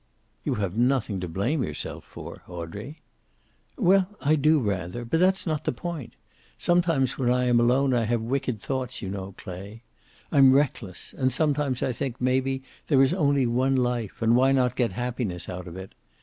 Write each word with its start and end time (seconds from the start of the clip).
"You 0.43 0.55
have 0.55 0.75
nothing 0.75 1.19
to 1.19 1.27
blame 1.27 1.61
yourself 1.63 2.03
for, 2.05 2.41
Audrey." 2.47 3.01
"Well, 3.77 4.07
I 4.19 4.35
do, 4.35 4.57
rather. 4.57 5.05
But 5.05 5.19
that's 5.19 5.45
not 5.45 5.63
the 5.63 5.71
point. 5.71 6.15
Sometimes 6.57 7.19
when 7.19 7.29
I 7.29 7.43
am 7.43 7.59
alone 7.59 7.93
I 7.93 8.05
have 8.05 8.19
wicked 8.19 8.59
thoughts, 8.59 9.03
you 9.03 9.09
know, 9.09 9.35
Clay. 9.37 9.83
I'm 10.31 10.53
reckless, 10.53 11.13
and 11.15 11.31
sometimes 11.31 11.83
I 11.83 11.91
think 11.93 12.19
maybe 12.19 12.63
there 12.87 13.03
is 13.03 13.13
only 13.13 13.45
one 13.45 13.75
life, 13.75 14.23
and 14.23 14.35
why 14.35 14.51
not 14.51 14.75
get 14.75 14.93
happiness 14.93 15.47
out 15.47 15.67
of 15.67 15.77
it. 15.77 15.93